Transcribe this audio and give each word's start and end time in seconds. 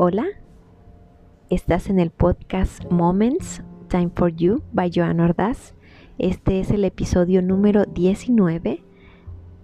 Hola, 0.00 0.26
estás 1.50 1.90
en 1.90 1.98
el 1.98 2.12
podcast 2.12 2.88
Moments 2.88 3.64
Time 3.88 4.12
for 4.14 4.32
You 4.32 4.62
by 4.72 4.92
Joan 4.94 5.18
Ordaz. 5.18 5.74
Este 6.18 6.60
es 6.60 6.70
el 6.70 6.84
episodio 6.84 7.42
número 7.42 7.84
19 7.84 8.84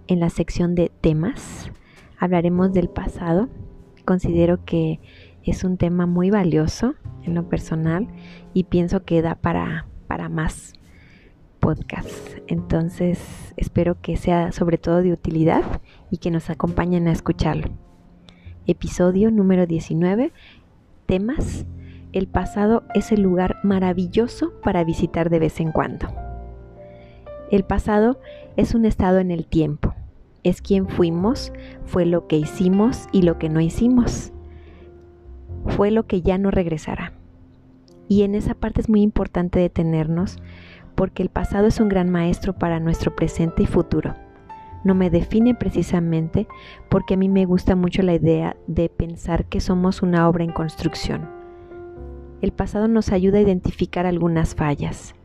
en 0.07 0.19
la 0.19 0.29
sección 0.29 0.75
de 0.75 0.91
temas. 0.99 1.71
Hablaremos 2.19 2.73
del 2.73 2.89
pasado. 2.89 3.47
Considero 4.03 4.65
que 4.65 4.99
es 5.41 5.63
un 5.63 5.77
tema 5.77 6.05
muy 6.05 6.31
valioso 6.31 6.95
en 7.23 7.33
lo 7.33 7.47
personal 7.47 8.09
y 8.53 8.65
pienso 8.65 9.05
que 9.05 9.21
da 9.21 9.35
para, 9.35 9.87
para 10.07 10.27
más 10.27 10.73
podcasts. 11.61 12.41
Entonces 12.47 13.53
espero 13.55 14.01
que 14.01 14.17
sea 14.17 14.51
sobre 14.51 14.79
todo 14.79 15.01
de 15.01 15.13
utilidad 15.13 15.63
y 16.11 16.17
que 16.17 16.29
nos 16.29 16.49
acompañen 16.49 17.07
a 17.07 17.13
escucharlo 17.13 17.85
episodio 18.67 19.31
número 19.31 19.65
19, 19.65 20.31
temas, 21.05 21.65
el 22.13 22.27
pasado 22.27 22.83
es 22.93 23.11
el 23.11 23.21
lugar 23.21 23.57
maravilloso 23.63 24.53
para 24.63 24.83
visitar 24.83 25.29
de 25.29 25.39
vez 25.39 25.59
en 25.59 25.71
cuando. 25.71 26.07
El 27.51 27.63
pasado 27.63 28.19
es 28.57 28.73
un 28.73 28.85
estado 28.85 29.19
en 29.19 29.31
el 29.31 29.45
tiempo, 29.45 29.93
es 30.43 30.61
quien 30.61 30.87
fuimos, 30.87 31.51
fue 31.85 32.05
lo 32.05 32.27
que 32.27 32.37
hicimos 32.37 33.07
y 33.11 33.21
lo 33.21 33.37
que 33.37 33.49
no 33.49 33.61
hicimos, 33.61 34.31
fue 35.67 35.91
lo 35.91 36.07
que 36.07 36.21
ya 36.21 36.37
no 36.37 36.51
regresará. 36.51 37.13
Y 38.07 38.23
en 38.23 38.35
esa 38.35 38.53
parte 38.53 38.81
es 38.81 38.89
muy 38.89 39.01
importante 39.01 39.59
detenernos 39.59 40.37
porque 40.95 41.23
el 41.23 41.29
pasado 41.29 41.67
es 41.67 41.79
un 41.79 41.89
gran 41.89 42.09
maestro 42.09 42.53
para 42.53 42.79
nuestro 42.79 43.15
presente 43.15 43.63
y 43.63 43.65
futuro 43.65 44.15
no 44.85 44.93
me 44.93 45.09
define 45.09 45.55
precisamente 45.55 46.47
porque 46.89 47.15
a 47.15 47.17
mí 47.17 47.27
me 47.27 47.45
gusta 47.45 47.75
mucho 47.75 48.03
la 48.03 48.13
idea 48.13 48.55
de 48.67 48.87
pensar 48.87 49.45
que 49.45 49.59
somos 49.59 50.03
una 50.03 50.29
obra 50.29 50.43
en 50.43 50.51
construcción. 50.51 51.27
El 52.41 52.51
pasado 52.51 52.87
nos 52.87 53.11
ayuda 53.11 53.39
a 53.39 53.41
identificar 53.41 54.05
algunas 54.05 54.53
fallas, 54.53 55.15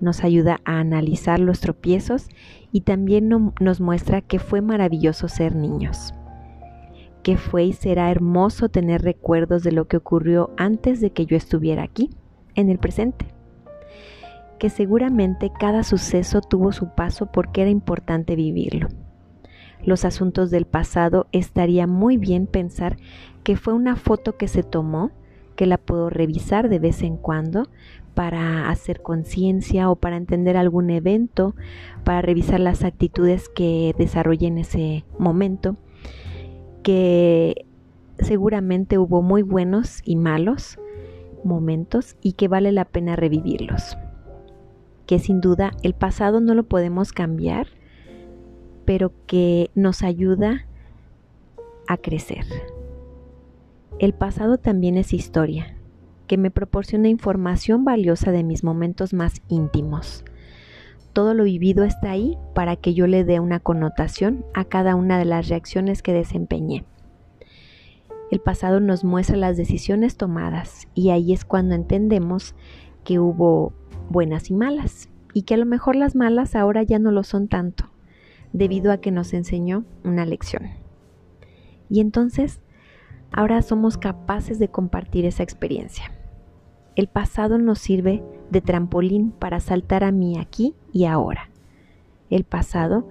nos 0.00 0.24
ayuda 0.24 0.60
a 0.64 0.80
analizar 0.80 1.38
los 1.38 1.60
tropiezos 1.60 2.28
y 2.72 2.80
también 2.80 3.28
nos 3.60 3.80
muestra 3.80 4.20
que 4.20 4.40
fue 4.40 4.60
maravilloso 4.60 5.28
ser 5.28 5.54
niños, 5.54 6.12
que 7.22 7.36
fue 7.36 7.66
y 7.66 7.72
será 7.72 8.10
hermoso 8.10 8.68
tener 8.68 9.02
recuerdos 9.02 9.62
de 9.62 9.70
lo 9.70 9.86
que 9.86 9.96
ocurrió 9.96 10.50
antes 10.56 11.00
de 11.00 11.10
que 11.10 11.24
yo 11.24 11.36
estuviera 11.36 11.84
aquí, 11.84 12.10
en 12.56 12.68
el 12.68 12.78
presente 12.78 13.26
que 14.58 14.70
seguramente 14.70 15.50
cada 15.50 15.82
suceso 15.82 16.40
tuvo 16.40 16.72
su 16.72 16.94
paso 16.94 17.26
porque 17.26 17.62
era 17.62 17.70
importante 17.70 18.36
vivirlo 18.36 18.88
los 19.82 20.04
asuntos 20.04 20.50
del 20.50 20.64
pasado, 20.66 21.26
estaría 21.32 21.86
muy 21.86 22.16
bien 22.16 22.46
pensar 22.46 22.96
que 23.42 23.56
fue 23.56 23.74
una 23.74 23.96
foto 23.96 24.36
que 24.36 24.48
se 24.48 24.62
tomó, 24.62 25.10
que 25.56 25.66
la 25.66 25.78
puedo 25.78 26.10
revisar 26.10 26.68
de 26.68 26.78
vez 26.78 27.02
en 27.02 27.16
cuando 27.16 27.68
para 28.14 28.70
hacer 28.70 29.02
conciencia 29.02 29.90
o 29.90 29.96
para 29.96 30.16
entender 30.16 30.56
algún 30.56 30.90
evento, 30.90 31.54
para 32.04 32.22
revisar 32.22 32.60
las 32.60 32.84
actitudes 32.84 33.48
que 33.48 33.94
desarrollé 33.98 34.46
en 34.46 34.58
ese 34.58 35.04
momento, 35.18 35.76
que 36.82 37.66
seguramente 38.18 38.98
hubo 38.98 39.22
muy 39.22 39.42
buenos 39.42 40.00
y 40.04 40.16
malos 40.16 40.78
momentos 41.44 42.16
y 42.22 42.32
que 42.32 42.48
vale 42.48 42.72
la 42.72 42.84
pena 42.84 43.16
revivirlos. 43.16 43.96
Que 45.06 45.18
sin 45.18 45.40
duda 45.40 45.72
el 45.82 45.94
pasado 45.94 46.40
no 46.40 46.54
lo 46.54 46.64
podemos 46.64 47.12
cambiar, 47.12 47.66
pero 48.84 49.12
que 49.26 49.70
nos 49.74 50.02
ayuda 50.02 50.66
a 51.86 51.96
crecer. 51.96 52.44
El 53.98 54.12
pasado 54.12 54.58
también 54.58 54.96
es 54.96 55.12
historia, 55.12 55.76
que 56.26 56.36
me 56.36 56.50
proporciona 56.50 57.08
información 57.08 57.84
valiosa 57.84 58.32
de 58.32 58.42
mis 58.42 58.64
momentos 58.64 59.12
más 59.14 59.42
íntimos. 59.48 60.24
Todo 61.12 61.32
lo 61.34 61.44
vivido 61.44 61.84
está 61.84 62.10
ahí 62.10 62.36
para 62.54 62.76
que 62.76 62.92
yo 62.92 63.06
le 63.06 63.24
dé 63.24 63.38
una 63.38 63.60
connotación 63.60 64.44
a 64.52 64.64
cada 64.64 64.96
una 64.96 65.18
de 65.18 65.24
las 65.24 65.48
reacciones 65.48 66.02
que 66.02 66.12
desempeñé. 66.12 66.84
El 68.32 68.40
pasado 68.40 68.80
nos 68.80 69.04
muestra 69.04 69.36
las 69.36 69.56
decisiones 69.56 70.16
tomadas 70.16 70.88
y 70.94 71.10
ahí 71.10 71.32
es 71.32 71.44
cuando 71.44 71.76
entendemos 71.76 72.56
que 73.04 73.20
hubo 73.20 73.72
buenas 74.10 74.50
y 74.50 74.54
malas 74.54 75.08
y 75.34 75.42
que 75.42 75.54
a 75.54 75.58
lo 75.58 75.66
mejor 75.66 75.94
las 75.94 76.16
malas 76.16 76.56
ahora 76.56 76.82
ya 76.82 76.98
no 76.98 77.12
lo 77.12 77.22
son 77.22 77.46
tanto 77.46 77.93
debido 78.54 78.92
a 78.92 78.98
que 78.98 79.10
nos 79.10 79.34
enseñó 79.34 79.84
una 80.04 80.24
lección. 80.24 80.70
Y 81.90 82.00
entonces, 82.00 82.60
ahora 83.32 83.60
somos 83.60 83.98
capaces 83.98 84.58
de 84.58 84.68
compartir 84.68 85.26
esa 85.26 85.42
experiencia. 85.42 86.12
El 86.96 87.08
pasado 87.08 87.58
nos 87.58 87.80
sirve 87.80 88.22
de 88.50 88.60
trampolín 88.60 89.32
para 89.32 89.58
saltar 89.58 90.04
a 90.04 90.12
mí 90.12 90.38
aquí 90.38 90.74
y 90.92 91.04
ahora. 91.04 91.50
El 92.30 92.44
pasado 92.44 93.08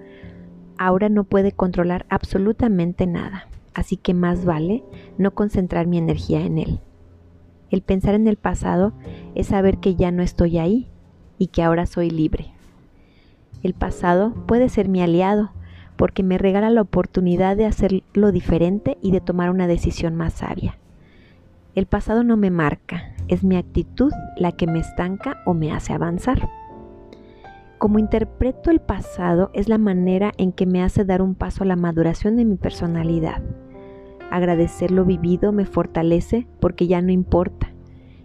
ahora 0.78 1.10
no 1.10 1.24
puede 1.24 1.52
controlar 1.52 2.06
absolutamente 2.08 3.06
nada, 3.06 3.46
así 3.74 3.98
que 3.98 4.14
más 4.14 4.46
vale 4.46 4.82
no 5.18 5.34
concentrar 5.34 5.86
mi 5.86 5.98
energía 5.98 6.40
en 6.40 6.58
él. 6.58 6.80
El 7.70 7.82
pensar 7.82 8.14
en 8.14 8.26
el 8.28 8.36
pasado 8.36 8.94
es 9.34 9.48
saber 9.48 9.78
que 9.78 9.94
ya 9.94 10.10
no 10.10 10.22
estoy 10.22 10.56
ahí 10.56 10.88
y 11.36 11.48
que 11.48 11.62
ahora 11.62 11.84
soy 11.84 12.08
libre. 12.08 12.53
El 13.64 13.72
pasado 13.72 14.34
puede 14.46 14.68
ser 14.68 14.90
mi 14.90 15.00
aliado 15.00 15.50
porque 15.96 16.22
me 16.22 16.36
regala 16.36 16.68
la 16.68 16.82
oportunidad 16.82 17.56
de 17.56 17.64
hacerlo 17.64 18.30
diferente 18.30 18.98
y 19.00 19.10
de 19.10 19.22
tomar 19.22 19.48
una 19.48 19.66
decisión 19.66 20.14
más 20.14 20.34
sabia. 20.34 20.78
El 21.74 21.86
pasado 21.86 22.24
no 22.24 22.36
me 22.36 22.50
marca, 22.50 23.14
es 23.26 23.42
mi 23.42 23.56
actitud 23.56 24.12
la 24.36 24.52
que 24.52 24.66
me 24.66 24.80
estanca 24.80 25.38
o 25.46 25.54
me 25.54 25.72
hace 25.72 25.94
avanzar. 25.94 26.46
Como 27.78 27.98
interpreto 27.98 28.70
el 28.70 28.80
pasado 28.80 29.50
es 29.54 29.66
la 29.66 29.78
manera 29.78 30.32
en 30.36 30.52
que 30.52 30.66
me 30.66 30.82
hace 30.82 31.06
dar 31.06 31.22
un 31.22 31.34
paso 31.34 31.64
a 31.64 31.66
la 31.66 31.76
maduración 31.76 32.36
de 32.36 32.44
mi 32.44 32.56
personalidad. 32.56 33.42
Agradecer 34.30 34.90
lo 34.90 35.06
vivido 35.06 35.52
me 35.52 35.64
fortalece 35.64 36.46
porque 36.60 36.86
ya 36.86 37.00
no 37.00 37.12
importa, 37.12 37.72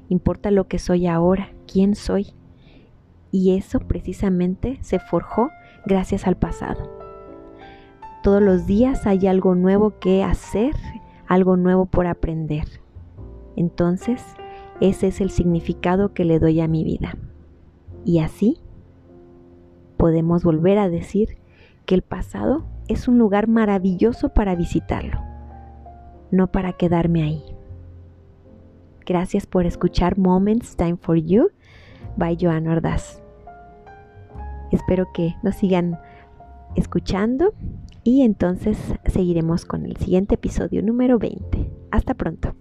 importa 0.09 0.51
lo 0.51 0.67
que 0.67 0.79
soy 0.79 1.07
ahora, 1.07 1.53
quién 1.65 1.95
soy 1.95 2.33
y 3.31 3.55
eso 3.57 3.79
precisamente 3.79 4.79
se 4.81 4.99
forjó 4.99 5.49
gracias 5.85 6.27
al 6.27 6.35
pasado. 6.35 6.89
Todos 8.23 8.41
los 8.41 8.65
días 8.65 9.07
hay 9.07 9.27
algo 9.27 9.55
nuevo 9.55 9.99
que 9.99 10.23
hacer, 10.23 10.75
algo 11.27 11.55
nuevo 11.57 11.85
por 11.85 12.07
aprender. 12.07 12.65
Entonces, 13.55 14.23
ese 14.81 15.07
es 15.07 15.21
el 15.21 15.29
significado 15.29 16.13
que 16.13 16.25
le 16.25 16.39
doy 16.39 16.59
a 16.61 16.67
mi 16.67 16.83
vida. 16.83 17.17
Y 18.05 18.19
así 18.19 18.57
podemos 19.97 20.43
volver 20.43 20.77
a 20.77 20.89
decir 20.89 21.37
que 21.85 21.95
el 21.95 22.01
pasado 22.01 22.65
es 22.87 23.07
un 23.07 23.17
lugar 23.17 23.47
maravilloso 23.47 24.29
para 24.29 24.55
visitarlo, 24.55 25.19
no 26.31 26.51
para 26.51 26.73
quedarme 26.73 27.23
ahí. 27.23 27.43
Gracias 29.05 29.45
por 29.45 29.65
escuchar 29.65 30.17
Moments 30.17 30.75
Time 30.75 30.97
for 30.97 31.17
You 31.17 31.49
by 32.19 32.37
Joan 32.39 32.67
Ordaz. 32.67 33.23
Espero 34.71 35.07
que 35.13 35.35
nos 35.41 35.55
sigan 35.55 35.99
escuchando 36.75 37.53
y 38.03 38.21
entonces 38.21 38.77
seguiremos 39.05 39.65
con 39.65 39.85
el 39.85 39.97
siguiente 39.97 40.35
episodio 40.35 40.83
número 40.83 41.17
20. 41.17 41.71
Hasta 41.91 42.13
pronto. 42.13 42.58